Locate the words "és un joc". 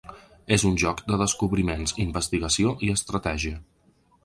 0.55-1.03